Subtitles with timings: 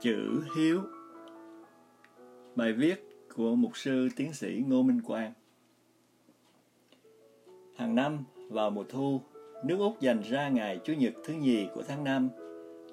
[0.00, 0.80] Chữ Hiếu
[2.56, 5.32] Bài viết của Mục sư Tiến sĩ Ngô Minh Quang
[7.76, 8.18] Hàng năm
[8.48, 9.20] vào mùa thu,
[9.64, 12.28] nước Úc dành ra ngày Chủ nhật thứ nhì của tháng năm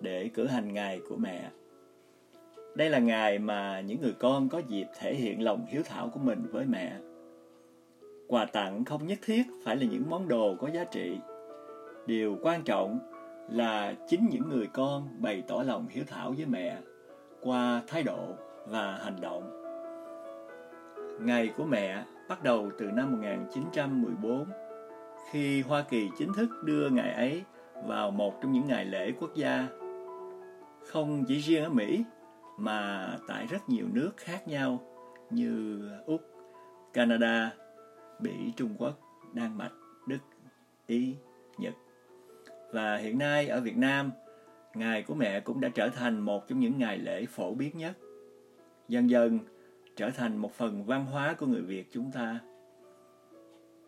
[0.01, 1.51] để cử hành ngày của mẹ.
[2.75, 6.19] Đây là ngày mà những người con có dịp thể hiện lòng hiếu thảo của
[6.19, 6.97] mình với mẹ.
[8.27, 11.17] Quà tặng không nhất thiết phải là những món đồ có giá trị.
[12.07, 12.99] Điều quan trọng
[13.49, 16.78] là chính những người con bày tỏ lòng hiếu thảo với mẹ
[17.47, 19.51] qua thái độ và hành động.
[21.19, 24.46] Ngày của mẹ bắt đầu từ năm 1914
[25.32, 27.43] khi Hoa Kỳ chính thức đưa ngày ấy
[27.86, 29.68] vào một trong những ngày lễ quốc gia.
[30.88, 32.03] Không chỉ riêng ở Mỹ
[32.58, 34.80] mà tại rất nhiều nước khác nhau
[35.30, 36.22] như Úc,
[36.94, 37.52] Canada,
[38.19, 38.94] Bỉ, Trung Quốc,
[39.33, 39.73] Đan Mạch,
[40.08, 40.19] Đức,
[40.88, 41.16] Ý,
[41.58, 41.73] Nhật.
[42.73, 44.11] Và hiện nay ở Việt Nam,
[44.80, 47.97] ngày của mẹ cũng đã trở thành một trong những ngày lễ phổ biến nhất.
[48.88, 49.39] Dần dần
[49.95, 52.39] trở thành một phần văn hóa của người Việt chúng ta.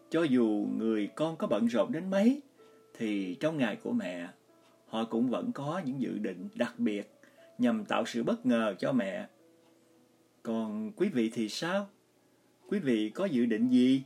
[0.10, 2.42] Cho dù người con có bận rộn đến mấy,
[2.98, 4.28] thì trong ngày của mẹ,
[4.88, 7.12] họ cũng vẫn có những dự định đặc biệt
[7.58, 9.28] nhằm tạo sự bất ngờ cho mẹ.
[10.44, 11.88] Còn quý vị thì sao?
[12.68, 14.04] Quý vị có dự định gì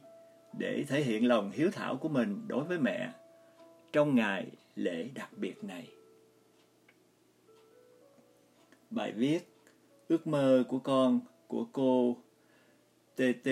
[0.58, 3.10] để thể hiện lòng hiếu thảo của mình đối với mẹ
[3.92, 5.88] trong ngày lễ đặc biệt này?
[8.96, 9.40] Bài viết
[10.08, 12.18] Ước mơ của con của cô
[13.16, 13.50] TT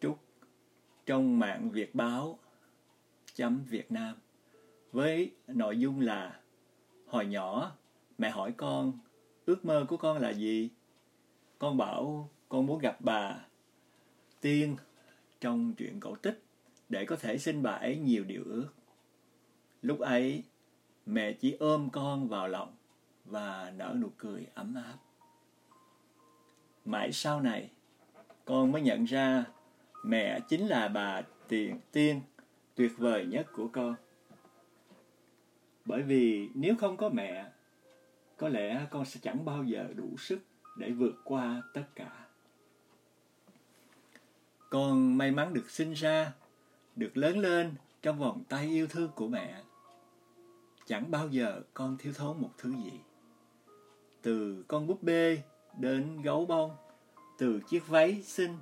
[0.00, 0.18] Trúc
[1.06, 2.38] trong mạng Việt báo
[3.34, 4.16] chấm Việt Nam
[4.92, 6.40] với nội dung là,
[7.06, 7.76] Hồi nhỏ,
[8.18, 8.98] mẹ hỏi con,
[9.46, 10.70] ước mơ của con là gì?
[11.58, 13.46] Con bảo con muốn gặp bà
[14.40, 14.76] Tiên
[15.40, 16.42] trong truyện cổ tích
[16.88, 18.68] để có thể xin bà ấy nhiều điều ước.
[19.82, 20.44] Lúc ấy,
[21.06, 22.74] mẹ chỉ ôm con vào lòng
[23.24, 24.96] và nở nụ cười ấm áp.
[26.84, 27.70] Mãi sau này,
[28.44, 29.44] con mới nhận ra
[30.04, 32.20] mẹ chính là bà tiền tiên
[32.74, 33.94] tuyệt vời nhất của con.
[35.84, 37.50] Bởi vì nếu không có mẹ,
[38.36, 40.38] có lẽ con sẽ chẳng bao giờ đủ sức
[40.76, 42.26] để vượt qua tất cả.
[44.70, 46.32] Con may mắn được sinh ra,
[46.96, 49.62] được lớn lên trong vòng tay yêu thương của mẹ.
[50.86, 53.00] Chẳng bao giờ con thiếu thốn một thứ gì.
[54.24, 55.42] Từ con búp bê
[55.78, 56.76] đến gấu bông,
[57.38, 58.58] từ chiếc váy xinh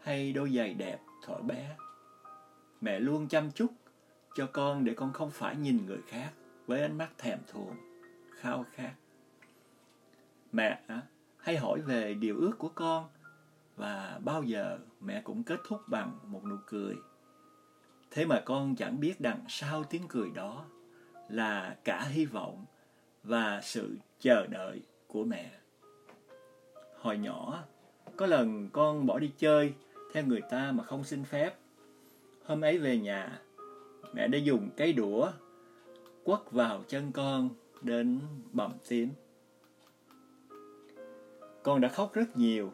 [0.00, 1.76] hay đôi giày đẹp thuở bé.
[2.80, 3.72] Mẹ luôn chăm chút
[4.34, 6.32] cho con để con không phải nhìn người khác
[6.66, 7.76] với ánh mắt thèm thuồng,
[8.40, 8.92] khao khát.
[10.52, 10.80] Mẹ
[11.36, 13.08] hay hỏi về điều ước của con
[13.76, 16.94] và bao giờ mẹ cũng kết thúc bằng một nụ cười.
[18.10, 20.64] Thế mà con chẳng biết đằng sau tiếng cười đó
[21.28, 22.64] là cả hy vọng
[23.22, 25.50] và sự chờ đợi của mẹ.
[27.00, 27.64] Hồi nhỏ,
[28.16, 29.74] có lần con bỏ đi chơi
[30.12, 31.54] theo người ta mà không xin phép.
[32.44, 33.40] Hôm ấy về nhà,
[34.12, 35.30] mẹ đã dùng cái đũa
[36.24, 37.48] quất vào chân con
[37.82, 38.20] đến
[38.52, 39.10] bầm tím.
[41.62, 42.72] Con đã khóc rất nhiều,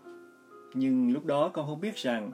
[0.74, 2.32] nhưng lúc đó con không biết rằng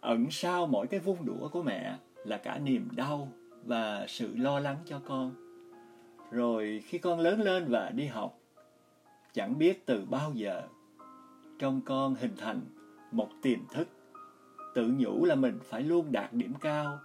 [0.00, 3.28] ẩn sau mỗi cái vung đũa của mẹ là cả niềm đau
[3.64, 5.34] và sự lo lắng cho con.
[6.30, 8.37] Rồi khi con lớn lên và đi học,
[9.32, 10.62] chẳng biết từ bao giờ,
[11.58, 12.60] trong con hình thành
[13.12, 13.88] một tiềm thức.
[14.74, 16.98] Tự nhủ là mình phải luôn đạt điểm cao,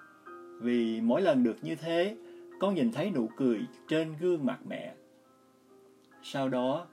[0.61, 2.17] vì mỗi lần được như thế,
[2.59, 4.95] con nhìn thấy nụ cười trên gương mặt mẹ.
[6.23, 6.87] Sau đó,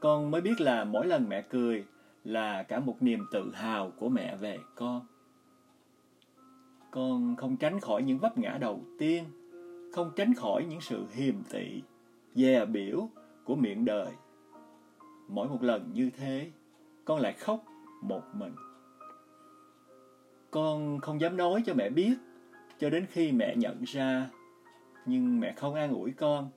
[0.00, 1.84] con mới biết là mỗi lần mẹ cười
[2.24, 5.06] là cả một niềm tự hào của mẹ về con.
[6.90, 9.24] Con không tránh khỏi những vấp ngã đầu tiên,
[9.92, 11.82] không tránh khỏi những sự hiềm tị,
[12.34, 13.08] dè biểu
[13.44, 14.12] của miệng đời
[15.28, 16.50] mỗi một lần như thế
[17.04, 17.64] con lại khóc
[18.02, 18.54] một mình.
[20.50, 22.14] Con không dám nói cho mẹ biết,
[22.78, 24.30] cho đến khi mẹ nhận ra,
[25.06, 26.50] nhưng mẹ không an ủi con,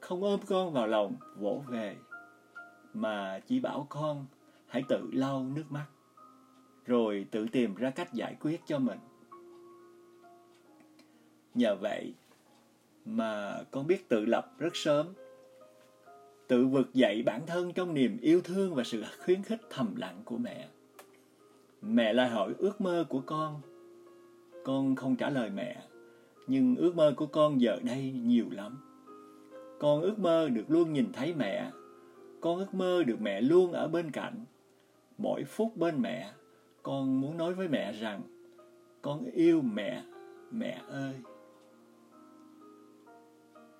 [0.00, 1.96] không ôm con vào lòng vỗ về,
[2.94, 4.26] mà chỉ bảo con
[4.66, 5.86] hãy tự lau nước mắt,
[6.86, 8.98] rồi tự tìm ra cách giải quyết cho mình.
[11.54, 12.14] Nhờ vậy
[13.04, 15.06] mà con biết tự lập rất sớm
[16.48, 20.22] tự vực dậy bản thân trong niềm yêu thương và sự khuyến khích thầm lặng
[20.24, 20.68] của mẹ.
[21.82, 23.60] Mẹ lại hỏi ước mơ của con.
[24.64, 25.82] Con không trả lời mẹ,
[26.46, 28.78] nhưng ước mơ của con giờ đây nhiều lắm.
[29.78, 31.70] Con ước mơ được luôn nhìn thấy mẹ.
[32.40, 34.34] Con ước mơ được mẹ luôn ở bên cạnh.
[35.18, 36.32] Mỗi phút bên mẹ,
[36.82, 38.22] con muốn nói với mẹ rằng
[39.02, 40.02] con yêu mẹ,
[40.50, 41.14] mẹ ơi.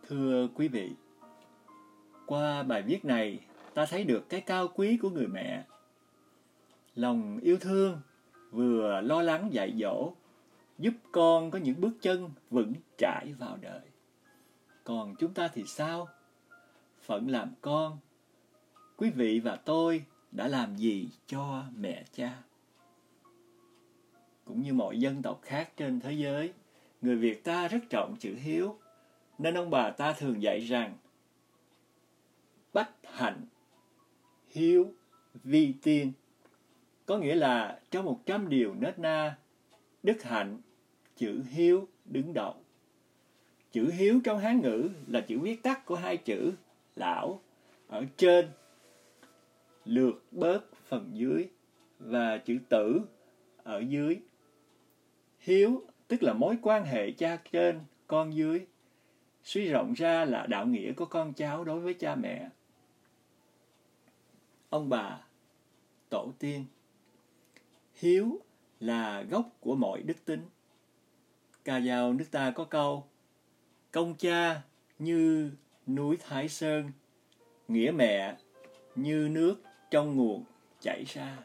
[0.09, 0.91] Thưa quý vị,
[2.29, 3.39] qua bài viết này,
[3.75, 5.65] ta thấy được cái cao quý của người mẹ.
[6.95, 8.01] Lòng yêu thương,
[8.51, 10.13] vừa lo lắng dạy dỗ,
[10.79, 13.81] giúp con có những bước chân vững chãi vào đời.
[14.85, 16.09] Còn chúng ta thì sao?
[17.01, 17.99] Phận làm con,
[18.97, 22.39] quý vị và tôi đã làm gì cho mẹ cha?
[24.45, 26.53] Cũng như mọi dân tộc khác trên thế giới,
[27.03, 28.79] người Việt ta rất trọng chữ hiếu,
[29.39, 30.97] nên ông bà ta thường dạy rằng
[32.79, 33.47] bách hạnh,
[34.49, 34.95] hiếu,
[35.45, 36.13] vi tiên.
[37.07, 39.39] Có nghĩa là trong một trăm điều nết na,
[40.03, 40.61] đức hạnh,
[41.17, 42.55] chữ hiếu đứng đầu.
[43.73, 46.53] Chữ hiếu trong Hán ngữ là chữ viết tắt của hai chữ
[46.97, 47.41] lão
[47.89, 48.49] ở trên,
[49.85, 51.49] lược bớt phần dưới
[51.99, 53.01] và chữ tử
[53.63, 54.21] ở dưới.
[55.39, 58.67] Hiếu tức là mối quan hệ cha trên, con dưới.
[59.45, 62.49] Suy rộng ra là đạo nghĩa của con cháu đối với cha mẹ.
[64.71, 65.21] Ông bà,
[66.09, 66.65] tổ tiên.
[67.95, 68.41] Hiếu
[68.81, 70.43] là gốc của mọi đức tính.
[71.65, 73.07] Ca dao nước ta có câu
[73.93, 74.63] Công cha
[74.99, 75.51] như
[75.87, 76.91] núi Thái Sơn,
[77.69, 78.37] nghĩa mẹ
[78.95, 80.45] như nước trong nguồn
[80.81, 81.39] chảy ra.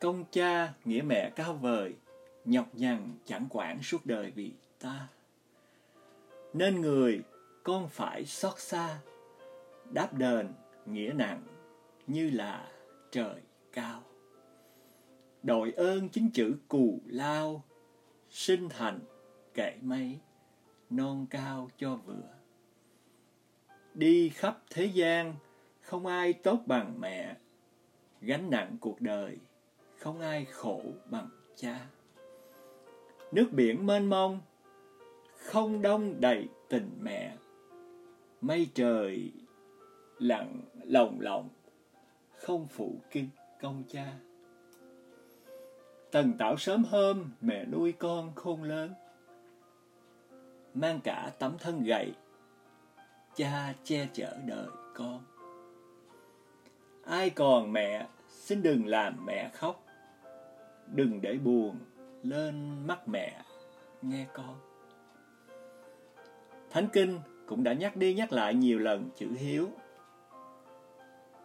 [0.00, 1.94] Công cha nghĩa mẹ cao vời,
[2.44, 5.08] nhọc nhằn chẳng quản suốt đời vì ta.
[6.52, 7.22] Nên người
[7.62, 8.98] con phải xót xa,
[9.90, 10.52] đáp đền
[10.86, 11.42] nghĩa nặng
[12.06, 12.70] như là
[13.10, 13.40] trời
[13.72, 14.02] cao.
[15.42, 17.64] Đội ơn chính chữ cù lao,
[18.28, 19.00] sinh thành
[19.54, 20.18] kệ mây,
[20.90, 22.34] non cao cho vừa.
[23.94, 25.34] Đi khắp thế gian,
[25.80, 27.36] không ai tốt bằng mẹ,
[28.20, 29.38] gánh nặng cuộc đời,
[29.98, 31.86] không ai khổ bằng cha.
[33.32, 34.40] Nước biển mênh mông,
[35.36, 37.36] không đông đầy tình mẹ,
[38.40, 39.32] mây trời
[40.22, 41.48] lặng lồng lộng,
[42.36, 43.28] không phụ kinh
[43.60, 44.12] công cha.
[46.10, 48.94] Tần tạo sớm hôm, mẹ nuôi con khôn lớn,
[50.74, 52.12] mang cả tấm thân gầy,
[53.34, 55.22] cha che chở đời con.
[57.04, 59.84] Ai còn mẹ, xin đừng làm mẹ khóc,
[60.86, 61.76] đừng để buồn
[62.22, 63.42] lên mắt mẹ
[64.02, 64.56] nghe con.
[66.70, 69.68] Thánh Kinh cũng đã nhắc đi nhắc lại nhiều lần chữ hiếu.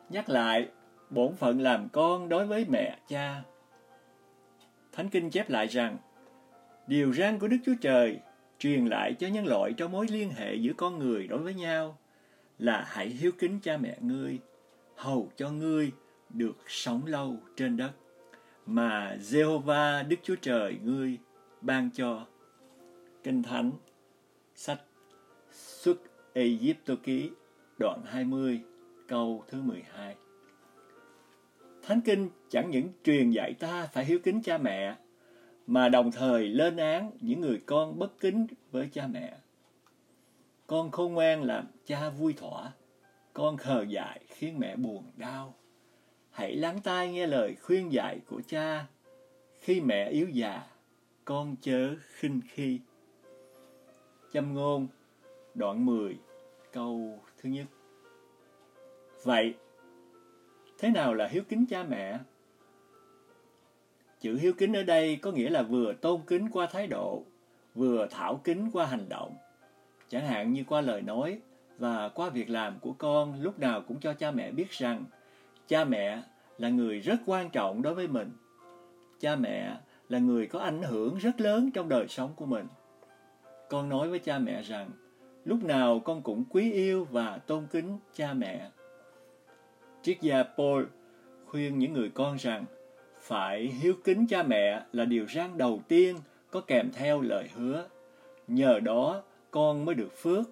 [0.09, 0.69] Nhắc lại
[1.09, 3.43] bổn phận làm con đối với mẹ cha.
[4.91, 5.97] Thánh Kinh chép lại rằng,
[6.87, 8.19] điều răn của Đức Chúa Trời
[8.59, 11.97] truyền lại cho nhân loại trong mối liên hệ giữa con người đối với nhau
[12.59, 14.39] là hãy hiếu kính cha mẹ ngươi,
[14.95, 15.91] hầu cho ngươi
[16.29, 17.91] được sống lâu trên đất
[18.65, 21.17] mà Jehovah Đức Chúa Trời ngươi
[21.61, 22.25] ban cho.
[23.23, 23.71] Kinh Thánh,
[24.55, 24.81] sách
[25.51, 25.97] Xuất
[26.33, 27.29] Egypto ký,
[27.79, 28.61] đoạn 20,
[29.07, 30.15] câu thứ 12.
[31.81, 34.95] Thánh Kinh chẳng những truyền dạy ta phải hiếu kính cha mẹ,
[35.67, 39.37] mà đồng thời lên án những người con bất kính với cha mẹ.
[40.67, 42.71] Con khôn ngoan làm cha vui thỏa,
[43.33, 45.53] con khờ dại khiến mẹ buồn đau.
[46.31, 48.85] Hãy lắng tai nghe lời khuyên dạy của cha.
[49.59, 50.63] Khi mẹ yếu già,
[51.25, 52.79] con chớ khinh khi.
[54.33, 54.87] Châm ngôn,
[55.55, 56.17] đoạn 10,
[56.71, 57.65] câu thứ nhất.
[59.27, 59.53] Vậy,
[60.77, 62.19] thế nào là hiếu kính cha mẹ?
[64.19, 67.23] Chữ hiếu kính ở đây có nghĩa là vừa tôn kính qua thái độ,
[67.75, 69.35] vừa thảo kính qua hành động.
[70.09, 71.41] Chẳng hạn như qua lời nói
[71.77, 75.05] và qua việc làm của con lúc nào cũng cho cha mẹ biết rằng
[75.67, 76.21] cha mẹ
[76.57, 78.31] là người rất quan trọng đối với mình.
[79.19, 79.77] Cha mẹ
[80.09, 82.67] là người có ảnh hưởng rất lớn trong đời sống của mình.
[83.69, 84.89] Con nói với cha mẹ rằng
[85.45, 88.69] lúc nào con cũng quý yêu và tôn kính cha mẹ.
[90.07, 90.83] Triết gia Paul
[91.45, 92.65] khuyên những người con rằng
[93.21, 96.17] phải hiếu kính cha mẹ là điều răn đầu tiên
[96.51, 97.87] có kèm theo lời hứa.
[98.47, 100.49] Nhờ đó con mới được phước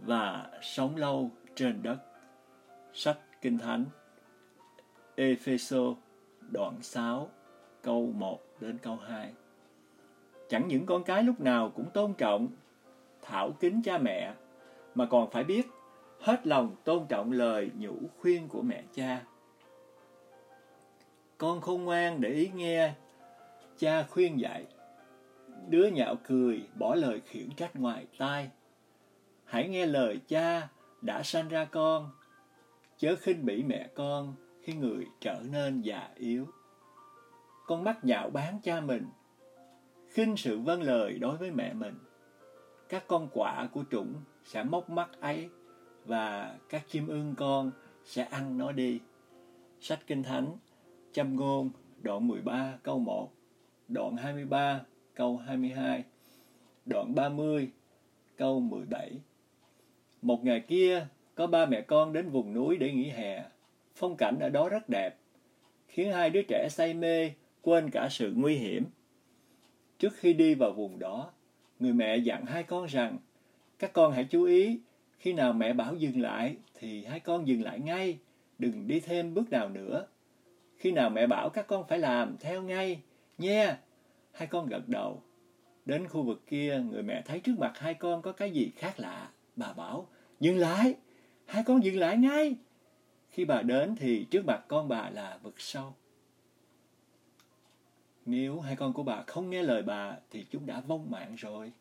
[0.00, 1.96] và sống lâu trên đất.
[2.92, 3.84] Sách Kinh Thánh
[5.14, 5.94] Epheso
[6.52, 7.30] đoạn 6
[7.82, 9.32] câu 1 đến câu 2
[10.48, 12.48] Chẳng những con cái lúc nào cũng tôn trọng,
[13.22, 14.34] thảo kính cha mẹ,
[14.94, 15.66] mà còn phải biết
[16.20, 19.24] hết lòng tôn trọng lời nhủ khuyên của mẹ cha
[21.38, 22.92] con khôn ngoan để ý nghe,
[23.76, 24.66] cha khuyên dạy.
[25.68, 28.50] Đứa nhạo cười, bỏ lời khiển trách ngoài tai.
[29.44, 30.68] Hãy nghe lời cha
[31.00, 32.10] đã sanh ra con.
[32.96, 36.46] Chớ khinh bỉ mẹ con khi người trở nên già yếu.
[37.66, 39.06] Con mắt nhạo bán cha mình.
[40.08, 41.94] khinh sự vâng lời đối với mẹ mình.
[42.88, 45.48] Các con quả của trũng sẽ móc mắt ấy
[46.08, 47.70] và các chim ưng con
[48.04, 49.00] sẽ ăn nó đi.
[49.80, 50.56] Sách Kinh Thánh,
[51.12, 51.70] Châm ngôn,
[52.02, 53.32] đoạn 13 câu 1,
[53.88, 54.80] đoạn 23
[55.14, 56.04] câu 22,
[56.86, 57.70] đoạn 30
[58.36, 59.12] câu 17.
[60.22, 63.44] Một ngày kia, có ba mẹ con đến vùng núi để nghỉ hè.
[63.94, 65.16] Phong cảnh ở đó rất đẹp,
[65.88, 67.30] khiến hai đứa trẻ say mê,
[67.62, 68.84] quên cả sự nguy hiểm.
[69.98, 71.30] Trước khi đi vào vùng đó,
[71.78, 73.18] người mẹ dặn hai con rằng,
[73.78, 74.78] các con hãy chú ý,
[75.18, 78.18] khi nào mẹ bảo dừng lại thì hai con dừng lại ngay,
[78.58, 80.06] đừng đi thêm bước nào nữa.
[80.76, 83.00] Khi nào mẹ bảo các con phải làm theo ngay,
[83.38, 83.78] nha.
[84.32, 85.22] Hai con gật đầu.
[85.84, 89.00] Đến khu vực kia, người mẹ thấy trước mặt hai con có cái gì khác
[89.00, 89.30] lạ.
[89.56, 90.08] Bà bảo,
[90.40, 90.94] dừng lại,
[91.46, 92.56] hai con dừng lại ngay.
[93.30, 95.94] Khi bà đến thì trước mặt con bà là vực sâu.
[98.26, 101.72] Nếu hai con của bà không nghe lời bà thì chúng đã vong mạng rồi.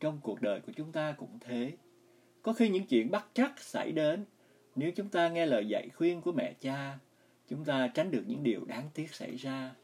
[0.00, 1.72] Trong cuộc đời của chúng ta cũng thế.
[2.44, 4.24] Có khi những chuyện bắt chắc xảy đến,
[4.74, 6.98] nếu chúng ta nghe lời dạy khuyên của mẹ cha,
[7.48, 9.74] chúng ta tránh được những điều đáng tiếc xảy ra.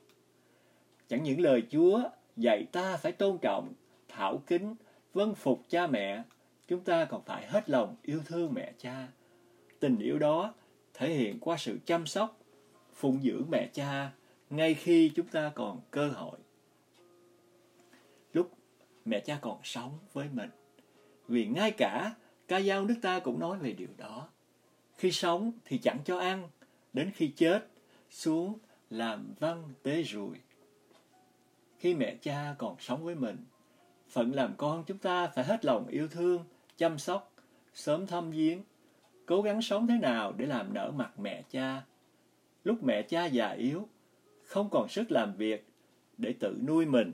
[1.09, 2.03] Chẳng những lời Chúa
[2.37, 3.73] dạy ta phải tôn trọng,
[4.09, 4.75] thảo kính,
[5.15, 6.23] vâng phục cha mẹ,
[6.69, 9.09] chúng ta còn phải hết lòng yêu thương mẹ cha.
[9.81, 10.55] Tình yêu đó
[10.95, 12.39] thể hiện qua sự chăm sóc,
[12.95, 14.11] phụng dưỡng mẹ cha
[14.51, 16.39] ngay khi chúng ta còn cơ hội.
[18.33, 18.51] Lúc
[19.05, 20.51] mẹ cha còn sống với mình.
[21.29, 22.15] Vì ngay cả
[22.51, 24.29] ca dao nước ta cũng nói về điều đó.
[24.97, 26.49] Khi sống thì chẳng cho ăn,
[26.93, 27.67] đến khi chết
[28.11, 28.59] xuống
[28.91, 30.37] làm văn tế rùi.
[31.79, 33.37] Khi mẹ cha còn sống với mình,
[34.09, 36.45] phận làm con chúng ta phải hết lòng yêu thương,
[36.77, 37.33] chăm sóc,
[37.75, 38.63] sớm thăm viếng,
[39.27, 41.83] cố gắng sống thế nào để làm nở mặt mẹ cha.
[42.65, 43.89] Lúc mẹ cha già yếu,
[44.45, 45.67] không còn sức làm việc
[46.19, 47.13] để tự nuôi mình.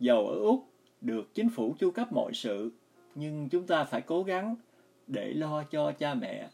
[0.00, 0.68] Giàu ở Úc
[1.00, 2.72] được chính phủ chu cấp mọi sự,
[3.14, 4.56] nhưng chúng ta phải cố gắng
[5.06, 6.48] để lo cho cha mẹ.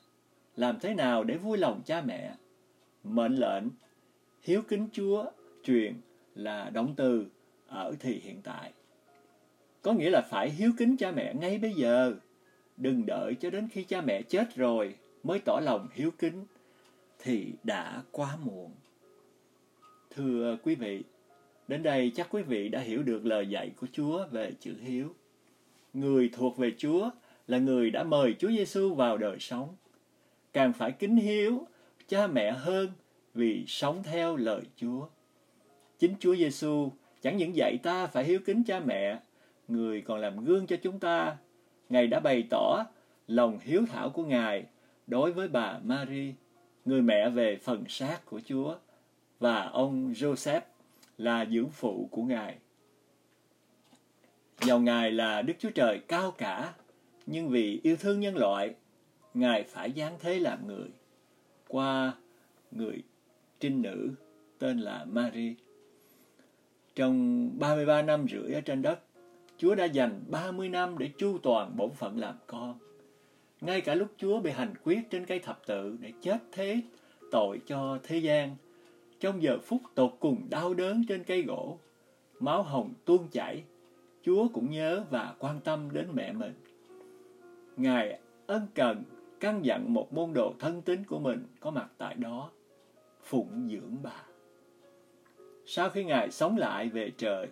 [0.56, 2.34] Làm thế nào để vui lòng cha mẹ?
[3.04, 3.64] Mệnh lệnh,
[4.42, 5.24] hiếu kính Chúa,
[5.62, 5.94] truyền
[6.34, 7.26] là động từ
[7.66, 8.72] ở thì hiện tại.
[9.82, 12.14] Có nghĩa là phải hiếu kính cha mẹ ngay bây giờ.
[12.76, 16.44] Đừng đợi cho đến khi cha mẹ chết rồi mới tỏ lòng hiếu kính
[17.18, 18.70] thì đã quá muộn.
[20.10, 21.02] Thưa quý vị,
[21.68, 25.14] đến đây chắc quý vị đã hiểu được lời dạy của Chúa về chữ hiếu.
[25.92, 27.10] Người thuộc về Chúa
[27.46, 29.76] là người đã mời Chúa Giêsu vào đời sống.
[30.52, 31.66] Càng phải kính hiếu
[32.08, 32.88] cha mẹ hơn
[33.34, 35.08] vì sống theo lời Chúa.
[35.98, 36.92] Chính Chúa Giêsu
[37.22, 39.18] chẳng những dạy ta phải hiếu kính cha mẹ,
[39.68, 41.36] người còn làm gương cho chúng ta.
[41.88, 42.84] Ngài đã bày tỏ
[43.28, 44.64] lòng hiếu thảo của Ngài
[45.06, 46.34] đối với bà Mary,
[46.84, 48.76] người mẹ về phần xác của Chúa
[49.38, 50.60] và ông Joseph
[51.18, 52.54] là dưỡng phụ của Ngài.
[54.68, 56.72] Dầu Ngài là Đức Chúa Trời cao cả,
[57.26, 58.74] nhưng vì yêu thương nhân loại,
[59.34, 60.88] Ngài phải giáng thế làm người
[61.68, 62.12] qua
[62.70, 63.02] người
[63.60, 64.10] trinh nữ
[64.58, 65.54] tên là Mary.
[66.94, 69.00] Trong 33 năm rưỡi ở trên đất,
[69.58, 72.78] Chúa đã dành 30 năm để chu toàn bổn phận làm con.
[73.60, 76.80] Ngay cả lúc Chúa bị hành quyết trên cây thập tự để chết thế
[77.30, 78.56] tội cho thế gian,
[79.20, 81.78] trong giờ phút tột cùng đau đớn trên cây gỗ,
[82.40, 83.62] máu hồng tuôn chảy,
[84.22, 86.54] Chúa cũng nhớ và quan tâm đến mẹ mình.
[87.76, 89.02] Ngài ân cần
[89.40, 92.50] căn dặn một môn đồ thân tín của mình có mặt tại đó,
[93.22, 94.22] phụng dưỡng bà.
[95.66, 97.48] Sau khi Ngài sống lại về trời,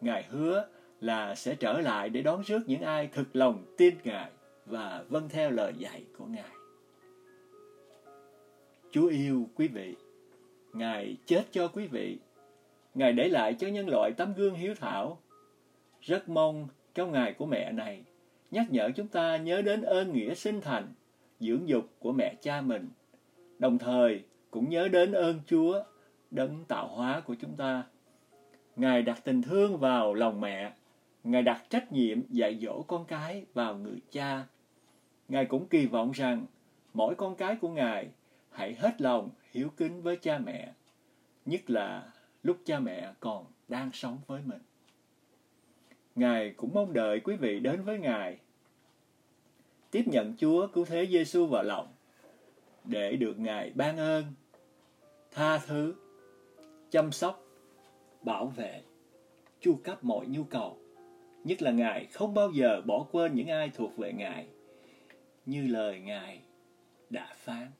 [0.00, 0.68] Ngài hứa
[1.00, 4.30] là sẽ trở lại để đón rước những ai thực lòng tin Ngài
[4.66, 6.50] và vâng theo lời dạy của Ngài.
[8.90, 9.96] Chúa yêu quý vị.
[10.72, 12.18] Ngài chết cho quý vị.
[12.94, 15.18] Ngài để lại cho nhân loại tấm gương hiếu thảo.
[16.00, 18.04] Rất mong trong ngày của mẹ này
[18.50, 20.88] nhắc nhở chúng ta nhớ đến ơn nghĩa sinh thành,
[21.40, 22.88] dưỡng dục của mẹ cha mình.
[23.58, 25.82] Đồng thời cũng nhớ đến ơn Chúa,
[26.30, 27.84] đấng tạo hóa của chúng ta.
[28.76, 30.72] Ngài đặt tình thương vào lòng mẹ,
[31.24, 34.44] Ngài đặt trách nhiệm dạy dỗ con cái vào người cha.
[35.28, 36.46] Ngài cũng kỳ vọng rằng
[36.94, 38.08] mỗi con cái của Ngài
[38.50, 40.72] hãy hết lòng hiếu kính với cha mẹ,
[41.46, 44.60] nhất là lúc cha mẹ còn đang sống với mình.
[46.20, 48.38] Ngài cũng mong đợi quý vị đến với Ngài,
[49.90, 51.88] tiếp nhận Chúa cứu thế Giêsu vào lòng
[52.84, 54.24] để được Ngài ban ơn,
[55.30, 55.94] tha thứ,
[56.90, 57.44] chăm sóc,
[58.22, 58.82] bảo vệ,
[59.60, 60.78] chu cấp mọi nhu cầu.
[61.44, 64.46] Nhất là Ngài không bao giờ bỏ quên những ai thuộc về Ngài,
[65.46, 66.40] như lời Ngài
[67.10, 67.70] đã phán.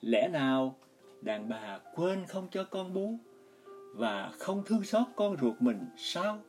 [0.00, 0.76] Lẽ nào
[1.20, 3.14] đàn bà quên không cho con bú
[3.94, 6.40] và không thương xót con ruột mình sao?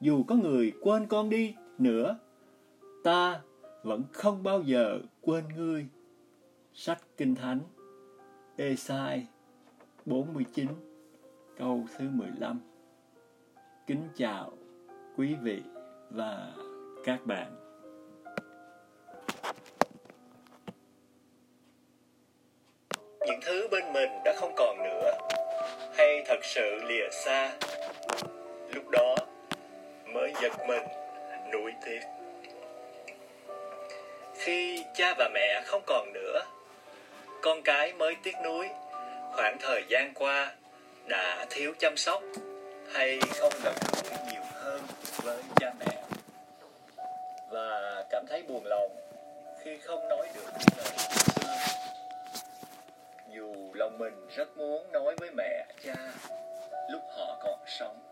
[0.00, 2.18] Dù có người quên con đi nữa,
[3.04, 3.40] ta
[3.82, 5.86] vẫn không bao giờ quên ngươi.
[6.74, 7.60] Sách Kinh Thánh
[8.56, 9.26] Esai
[10.06, 10.66] 49
[11.58, 12.60] câu thứ 15
[13.86, 14.52] Kính chào
[15.16, 15.62] quý vị
[16.10, 16.52] và
[17.04, 17.56] các bạn.
[23.26, 25.10] Những thứ bên mình đã không còn nữa
[25.94, 27.58] hay thật sự lìa xa.
[30.12, 30.82] Mới giật mình
[31.52, 32.00] nuối tiếc.
[34.34, 36.42] Khi cha và mẹ không còn nữa,
[37.42, 38.68] con cái mới tiếc nuối.
[39.32, 40.52] Khoảng thời gian qua
[41.06, 42.22] đã thiếu chăm sóc
[42.92, 44.80] hay không gần gũi nhiều hơn
[45.22, 46.02] với cha mẹ.
[47.50, 48.90] Và cảm thấy buồn lòng
[49.64, 51.56] khi không nói được những lời xưa
[53.34, 55.94] dù lòng mình rất muốn nói với mẹ cha
[56.90, 58.09] lúc họ còn sống